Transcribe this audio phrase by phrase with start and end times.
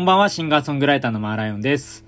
[0.00, 2.06] こんばんは、シンガーソングライターのマーライオンです。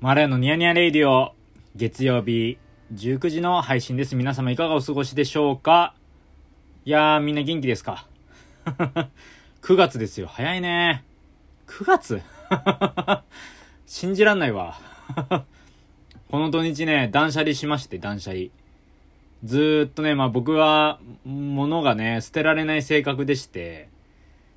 [0.00, 1.34] マーライオンのニヤニヤレイディオ、
[1.76, 2.56] 月曜日
[2.94, 4.16] 19時の配信です。
[4.16, 5.94] 皆様いかがお過ごしでしょうか？
[6.86, 8.06] いやー、みんな元気ですか
[9.60, 10.26] ?9 月ですよ。
[10.26, 11.04] 早いね。
[11.66, 12.22] 9月？
[13.84, 14.78] 信じらんないわ。
[16.30, 18.44] この土日ね、断捨離しまして、断捨離。
[19.44, 23.90] ずーっとね、まあ僕は、物がね、捨てられない性格でして、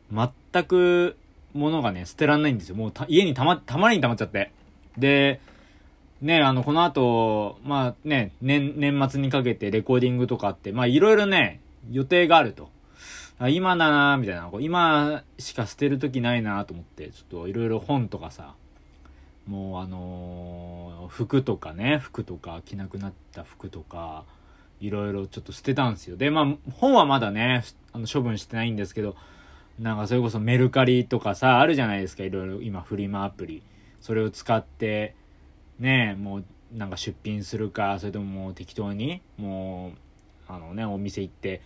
[0.10, 1.18] 全く、
[1.56, 2.76] 物がね、捨てらんないんですよ。
[2.76, 4.52] もう、家にたま、たまりに溜まっちゃって。
[4.98, 5.40] で、
[6.22, 11.60] ね、あの、この後、まあね、年、年末にかけてレコーディングとかあって、まあいろいろね、
[11.92, 12.70] 予定があると。
[13.38, 14.50] あ今だなみたいな。
[14.62, 18.54] 今しか捨てる時ないなと思って、ちょっといろいろ本とかさ、
[19.46, 24.24] もうあのー服とかね、服とか、着なくなった服とか、
[24.80, 26.18] いろいろちょっと捨てたんですよ。
[26.18, 27.64] で、まあ、本はまだね、
[27.94, 29.16] あの処分してないんですけど、
[29.80, 33.62] なんかそれこそメルカリとかさ、あるじゃないですか、いろいろ今フリマアプリ。
[34.00, 35.16] それを使って、
[35.80, 39.94] ねもうなんか出品するか、それとももう適当に、も
[40.50, 41.62] う、あのね、お店行って、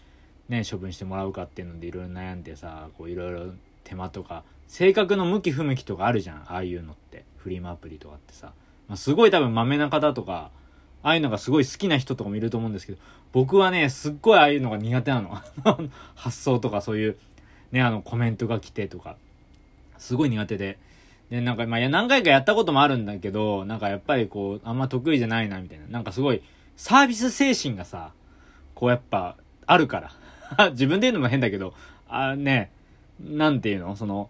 [0.48, 7.26] ね、処分してもらうかっていうのでいろいろ悩んでさ、こういろいろ手間とか、性格の向き不向きとかあるじゃん、ああいうのって。
[7.38, 8.54] フリマアプリとかってさ。
[8.88, 10.52] まあ、すごい多分マメな方とか、
[11.02, 13.00] ああいうのがすごい好きな人とかもいると思うんですけど、
[13.32, 15.42] 僕はね、すっごいああいうのが苦手なの。
[16.16, 17.18] 発想とかそういう、
[17.72, 19.16] ね、あのコメントが来てとか、
[19.98, 20.78] すごい苦手で。
[21.30, 25.86] で、なんか、まあ、いや、何回かやったこともあるんだけど、なんかやっぱりこう、あんま得意じゃないな、みたいな。
[25.88, 26.42] なんかすごい、
[26.76, 28.12] サービス精神がさ、
[28.74, 30.12] こうやっぱ、あるから。
[30.72, 31.74] 自分で言うのも変だけど、
[32.08, 32.72] あね、
[33.20, 33.96] なんていうの？
[33.96, 34.30] その、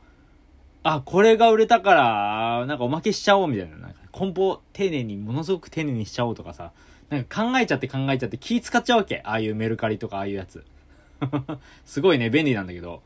[0.83, 3.77] あ、これが売れたから、なんかおまけしちゃおうみたいな。
[3.77, 6.71] なんか梱包丁寧に、ものすごく丁寧にしちゃおうとかさ。
[7.09, 9.21] なんか考えちゃって考えちゃって気使っちゃうわけ。
[9.23, 10.63] ああいうメルカリとかああいうやつ。
[11.85, 13.01] すごいね、便利なんだけど。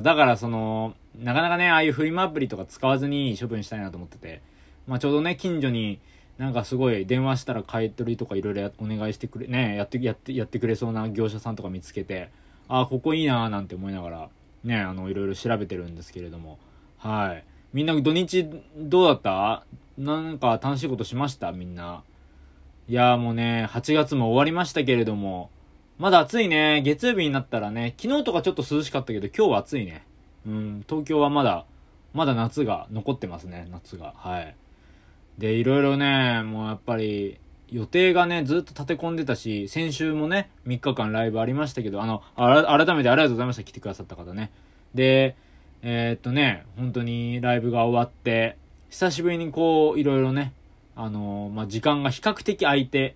[0.00, 4.40] だからその、なかなかね、ああいうフリマアプリとか使わずに処分したいなと思ってて。
[4.86, 6.00] まあちょうどね、近所に
[6.38, 12.30] なんかすごい電話したら買い取りとかいろいろお願いしてくれ、ね、やって、やって、やってくれそうな業者さんとか見つけて、
[12.68, 14.28] ああ、ここいいなーなんて思いながら、
[14.64, 16.58] ね、あの、いろいろ調べてるんですけれども。
[16.98, 17.44] はい。
[17.72, 19.64] みんな土日どうだった？
[19.98, 21.52] なんか楽しいことしました？
[21.52, 22.02] みんな。
[22.88, 25.50] いやーもうね、8月も終わりましたけれども、
[26.02, 26.82] まだ暑いね。
[26.82, 30.04] 月曜日になったらね、昨日とかちょっと涼しかったけど、今日は暑いね。
[30.44, 31.64] うん、東京はまだ、
[32.12, 34.12] まだ夏が残ってますね、夏が。
[34.16, 34.56] はい。
[35.38, 37.38] で、いろいろね、もうやっぱり、
[37.70, 44.50] 予定がね、ずっと立て込んでたし、先週もね、3日間ライブありましたけど、あの、あ改めてありがとうございました、来てくださった方ね。
[44.96, 45.36] で、
[45.82, 48.56] えーっとね、本当にライブが終わって、
[48.90, 50.52] 久しぶりにこう、いろいろね、
[50.96, 53.14] あのまあ、時間が比較的空いて、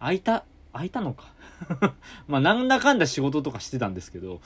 [0.00, 1.32] 空いた、空いたのか。
[2.28, 4.40] まあ、なんだかんだ仕事とかしてたんですけど、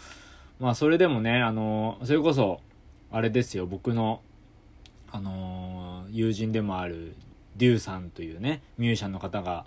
[0.60, 2.60] まあ、それでもね、あのそれこそ、
[3.10, 4.22] あれですよ、僕の、
[5.10, 7.14] あの友人でもある、
[7.56, 9.66] デューさんというね、ミュージシャンの方が、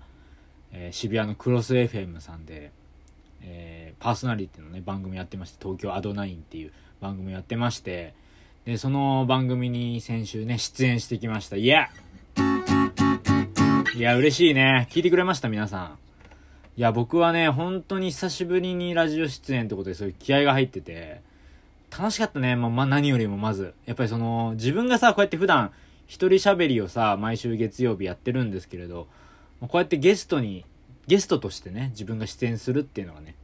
[0.71, 2.71] えー渋谷のクロス FM さんで、
[3.41, 6.71] えーパーソナリティのね、番組やってまして、東京アドナインっていう
[7.01, 8.13] 番組やってまして、
[8.65, 11.55] で、その番組に先週ね、出演してきました。
[11.55, 11.89] いや
[13.95, 14.87] いや、嬉しいね。
[14.91, 16.10] 聞いてくれました、皆さん。
[16.81, 21.21] いや、僕はね、本当に久しぶりにラジオ出演ってことで、そういう気合が入ってて、
[21.95, 22.55] 楽しかったね。
[22.55, 23.75] ま、ま、何よりもまず。
[23.85, 25.69] やっぱりその、自分がさ、こうやって普段、
[26.07, 29.05] 一人喋りをさ、毎週月曜日やってるんですけれど、
[29.59, 30.65] こうやってゲストに、
[31.05, 33.35] ゲストとしてね、自分が出演するっていうのがね、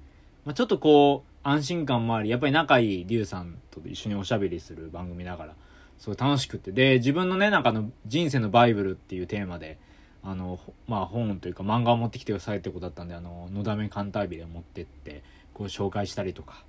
[0.44, 5.54] まあ、ちょっとこう、安心感もあり、やっぱり仲いいリュウさんと一緒におしゃべりする番組だから、
[6.00, 6.72] すごい楽しくて。
[6.72, 9.78] で、自分のね、なんかの、人生のバイブルっていうテーマで、
[10.24, 15.24] あの、まあ本というか漫画を持ってきてくださいってことだったんで、あの、のだめカンタービで持ってって、
[15.54, 16.64] こう紹介したりとか、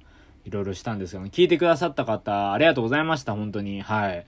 [0.44, 3.82] いろいろしたんですけど、聞いてくださった方、ありがとうございました、本当に。
[3.82, 4.26] はい。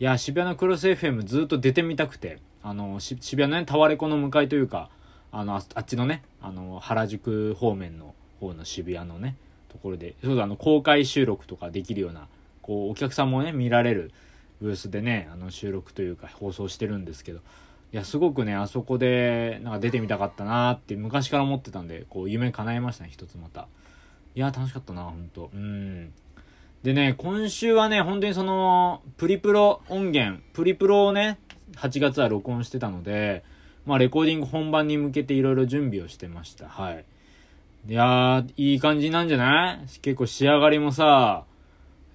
[0.00, 4.90] いや、渋谷のクロス FM ずっと出てみたくて、あの、渋谷のね、タワレコの向かいというか、
[5.32, 9.36] あの、ああっちのね、あの、原宿方面の方の渋谷のね、
[9.68, 12.28] ところで、そうだ、あの、公開収録とかできるような、
[12.62, 14.12] こう、お客さんもね、見られる
[14.60, 17.40] ブースでね、あの、収録というか、放送してるんですけど、
[17.92, 23.66] いや、すごくね、あそこで、なんか出てみたかったなーって昔から思ってたんで、こう、夢叶えましたね、一つまた。
[24.34, 25.50] いや、楽しかったな、ほんと。
[25.54, 26.12] うん。
[26.82, 31.38] でね、今週はね、本当にその、プリプロ音源、プリプロをね、
[31.76, 33.42] 8月は録音してたので、
[33.86, 36.68] まあ、レコーディング本番に向けていろいろ準備をしてました。
[36.68, 37.04] はい。
[37.88, 40.00] いやー、いい感じなんじゃない？
[40.00, 41.44] 結構仕上がりもさ、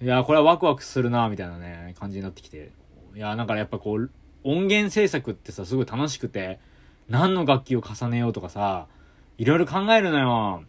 [0.00, 2.70] いやー、これはワクワクするな、みたいなね、感じになってきて。
[3.16, 4.10] いやー、なんかやっぱこう、
[4.44, 6.60] 音源制作ってさ、すごい楽しくて、
[7.08, 8.86] 何の楽器を重ねようとかさ、
[9.38, 10.64] いろいろ考えるのよ。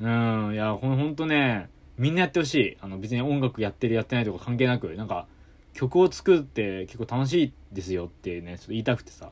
[0.00, 2.76] うん、いや、ほんほんとね、みんなやってほしい。
[2.80, 5.26] あの、別に音楽やってるやってないとか関係なく、なんか、
[5.74, 9.30] 曲を作って結構楽しいですよってね、ちょっと言いたくてさ。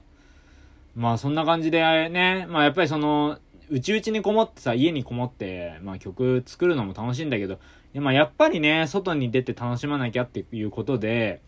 [0.94, 3.38] まあそんな感じでね、まあやっぱりその、
[3.68, 7.58] うちうちにこもってさ、家にこもって、まあ曲作るのも楽しいんだけど、
[7.94, 11.40] まあやっぱりね、外に出て楽しまなきゃっていうことで、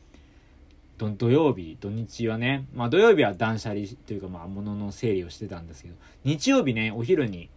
[0.99, 7.49] 土曜日、土日はね、まあ土曜日は断捨離というかまあ物の整理をしてたんですけど、日曜日ね、お昼に、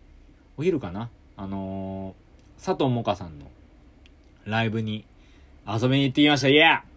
[0.57, 3.47] お昼かなあのー、佐藤萌歌さんの
[4.45, 5.05] ライブに
[5.67, 6.91] 遊びに行ってきました、イエー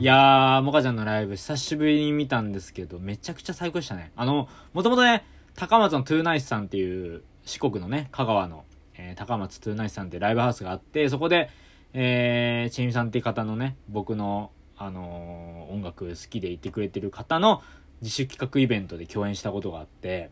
[0.00, 4.12] いやー、もかちゃんのライブ久しぶりに見たんですけど、めちゃくちゃ最高でしたね。
[4.14, 5.24] あの、もともとね、
[5.56, 8.64] 高松のトゥーナイスさんっていう四国のね、香川の、
[8.96, 11.50] えー、高松トゥーナイスさんってライブハウスがあって、そこで、
[11.94, 17.62] えー、ちえみさんって方のね、僕の、あのー、音楽好きでいてくれてる方の
[18.02, 20.30] 自主企画イベントで共演したことがあって、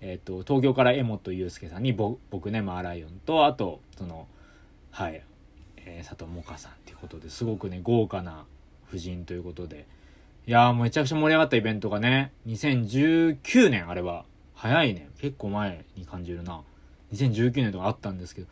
[0.00, 4.28] えっ、ー、と、東京から江本祐介さんに、僕ね、マーライオンと、あと、その、
[4.90, 5.22] はい、
[5.76, 8.44] えー、佐藤萌歌さんっていうことですごくね、豪華な
[8.88, 9.86] 夫人ということで、
[10.46, 14.24] いやー、めちゃくちゃ盛り上がったイベントがね、2019年、あれは、
[14.54, 15.08] 早いね。
[15.20, 16.62] 結構前に感じるな。
[17.12, 18.48] 2019年とかあったんですけど、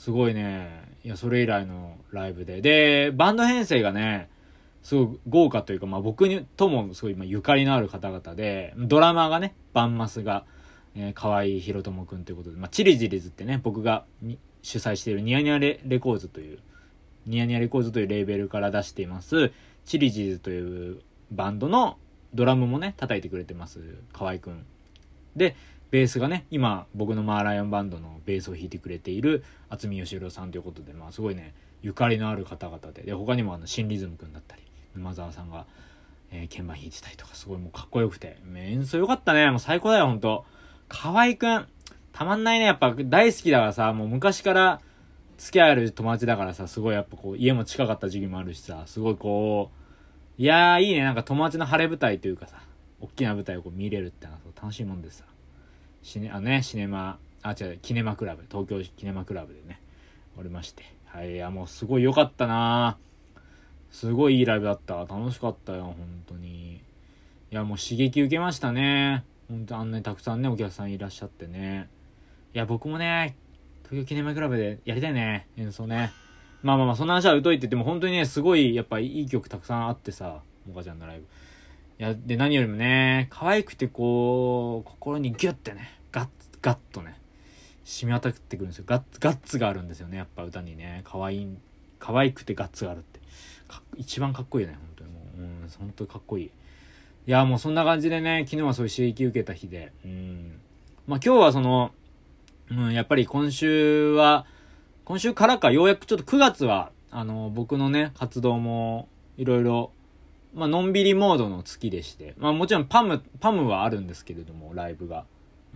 [0.00, 2.62] すごいね、いや、それ以来のライブで。
[2.62, 4.30] で、バンド編成がね、
[4.82, 10.46] すごい豪華というか、まあ僕にともすごい、まあ、ゆかりのある方々で、ドラマーがね、バンマスが、
[10.94, 14.06] えー、河合博友くんということで、まあ、チリジリズってね、僕が
[14.62, 16.60] 主催しているニヤニヤレレコーズという、
[17.26, 19.52] ニヤニヤレコーズというレーベルから出しています、
[19.84, 21.98] チリジリズというバンドの
[22.32, 23.80] ドラムもね、叩いてくれてます、
[24.14, 24.64] 河合くん。
[25.36, 25.56] で、
[25.90, 34.62] ベースがね、今、僕のマーライオンバンドのベースを弾いてくれている、渥美義郎さんということで、まあ、すごいね、ゆかりのある方々で、で、他にもあの、シンリズムくんだったり、
[34.94, 35.66] 沼沢さんが、
[36.30, 40.44] えー、鍵盤弾いてたりとか、すごいもうかっこよくて、演奏よかったね、もう最高だよ、ほんと。
[40.88, 41.66] 河合くん、
[42.12, 44.80] たまんないね、やっぱ大好きだからさ、もう昔から
[45.38, 49.70] 付き合える友達だからさ、すごいやっぱこう、家も近かった時期もあるしさ、すごいこ
[50.38, 52.62] う、いやーいいね、なんか友達の晴れ舞台というかさ、
[53.00, 55.24] 大きな舞台をこう見れるってのは楽しいもんでさ、
[56.02, 59.80] シネ、あね、シネマ、あ、違う、キネマクラブ、東京キネマクラブでね、
[60.38, 60.84] おりまして。
[61.06, 62.96] はい、いや、もうすごい良かったな
[63.90, 64.98] すごいいいライブだった。
[65.00, 66.74] 楽しかったよ、本当に。
[66.76, 66.80] い
[67.50, 69.24] や、もう刺激受けましたね。
[69.48, 71.88] 本当あんなにたくさんね、お客さんいらっしゃってね。
[72.54, 73.36] いや、僕もね、
[73.84, 76.12] 東京記念前クラブでやりたいね、演奏ね。
[76.62, 81.26] まあまあまあ、そんな話は疎いって言っても、本当にね、すごい、やっぱいい曲たくさんあってさ、モカちゃんのライブ。
[82.00, 86.28] いや、で、何よりもね、可愛くてこう、心にギュッてね、ガッ、
[86.62, 87.20] ガッとね、
[87.84, 88.84] 染み渡ってくるんですよ。
[88.86, 91.02] ガッツ、ガッツがあるんですよね、やっぱ歌にね。
[91.04, 91.56] 可愛い、
[91.98, 93.20] 可愛くてガッツがあるって。
[93.98, 95.40] 一番かっこいいよね、本当にもう。
[95.42, 96.46] うん、本当かっこいい。
[96.46, 96.50] い
[97.26, 99.92] や、もうそんな感じでね、昨日はそういう刺激受けた日で。
[100.02, 100.58] うん。
[101.06, 101.92] まあ今日はその、
[102.70, 104.46] うん、やっぱり今週は、
[105.04, 109.06] 今週からか、ようやくちょっと9月は、あの、僕のね、活動も、
[109.36, 109.92] いろいろ
[110.54, 115.24] まあのんびりモードの月でして、まあもちろんパム、パムはあるんですけれども、ライブが。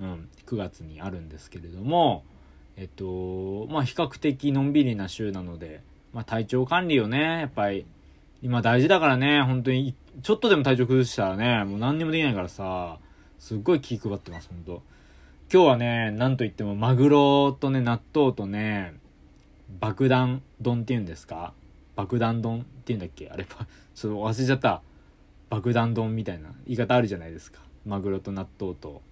[0.00, 2.25] うん、9月にあるんですけれども、
[2.76, 5.82] えっと、まあ比較的のんびりな週なので、
[6.12, 7.87] まあ体調管理をね、やっぱり、
[8.43, 12.99] 今大事だからね、本当に、ちょっとでも体調崩したらね、もう何にもできないからさ、
[13.38, 14.82] すっごい気配ってます、本当。
[15.53, 18.94] 今日はね、なんといってもマグロとね、納豆とね、
[19.81, 21.53] 爆弾丼って言うんですか。
[21.96, 23.31] 爆弾丼って言うんだっけ？
[23.31, 24.82] あれ、 ちょっと忘れちゃった。
[25.51, 27.60] 爆弾丼みたいな言い方あるじゃないですか。
[27.86, 29.03] マグロと納豆と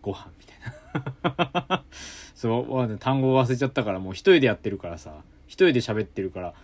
[0.00, 1.84] ご飯みたいな。
[2.34, 6.54] そう、単語忘れちゃったからもう一人でやってるからさ、一人で喋ってるから、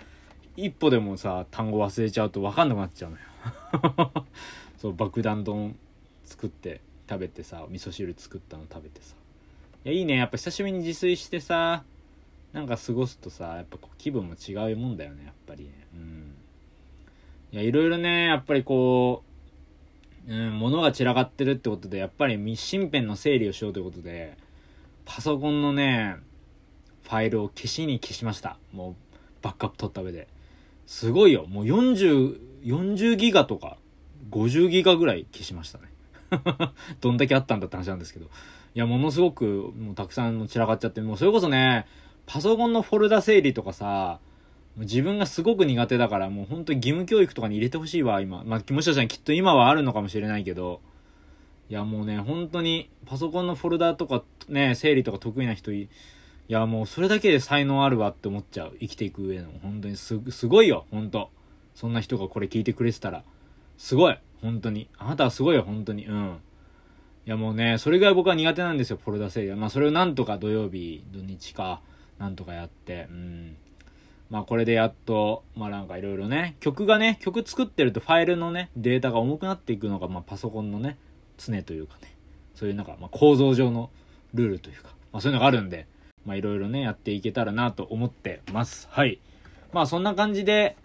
[0.56, 4.24] 一歩でもさ、単語忘れちゃうと分かんなくなっちゃうのよ。
[4.78, 5.76] そう、爆弾丼
[6.24, 9.16] 作って食べてさ、味噌汁作ったの食べてさ。
[9.84, 10.16] いや、いいね。
[10.16, 11.82] やっぱ久しぶりに自炊してさ、
[12.54, 15.86] なんか過ごすとさ、やっぱ気分も違うもんだよね、やっぱりね。
[15.92, 16.34] うん。
[17.50, 19.24] いや、いろいろね、やっぱりこ
[20.28, 24.38] う、うん、物が散らかってるってことで、やっぱり身辺の整理をしようということで、
[25.04, 26.14] パソコンのね、
[27.02, 28.56] ファイルを消しに消しました。
[28.72, 28.94] もう、
[29.42, 30.28] バックアップ取った上で。
[30.86, 31.46] すごいよ。
[31.48, 33.78] もう40、40ギガとか、
[34.30, 35.90] 50ギガぐらい消しましたね。
[37.00, 38.26] どんだけあったんだって話なんですけど。
[38.26, 38.28] い
[38.74, 41.86] や、ものすごく、もうたくさん散らかっちゃって、もうそれこそね、
[42.26, 44.20] パソコンのフォルダ整理とかさ、
[44.76, 48.42] 自分がすごく苦手だから、もう本当に義務教育とかに入れてほしいわ、今。
[48.44, 50.80] まあ、もしかしたらきっと今はあるのかもしれないけど、
[51.70, 55.88] いや、もうね、本当に、パソコンのフォルダとかね、整理とか得意な人い、い
[56.48, 58.76] や、もうそれだけで才能あるわって思っちゃう。
[58.80, 59.48] 生きていく上の。
[59.62, 61.30] 本当にす、すごいよ、本当
[61.74, 63.24] そんな人がこれ聞いてくれてたら。
[63.78, 64.88] すごい本当に。
[64.98, 66.06] あなたはすごいよ、本当に。
[66.06, 66.38] うん。
[67.26, 69.56] いや、もうね、それぐらい僕は苦手なんですよ、フォルダ整理は。
[69.56, 71.80] まあ、それをなんとか土曜日、土日か。
[72.18, 73.56] なんとかやって、うん。
[74.30, 80.96] まあこれでやっと、まあなんかいろいろね、曲がね、曲作ってるとファイルのね、データが重くなっていくのが、まあパソコンのね、
[81.38, 82.14] 常というかね、
[82.54, 83.90] そういうなんか、まあ構造上の
[84.32, 85.86] ルールというか、まあそういうのがあるんで、
[86.24, 88.88] まあいろいろね、やっていけたらなと思ってます。
[88.90, 89.20] はい。
[89.72, 90.76] まあそんな感じで、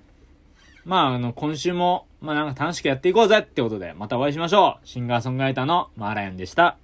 [0.85, 4.87] まああの、今週も、まあなんか楽しくやっていこうぜってことで、またお会いしましょう。
[4.87, 6.77] シンガーソングライターのマーライオンでした。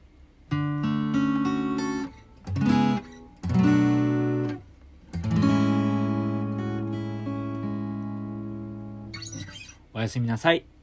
[10.06, 10.75] やすみなさい。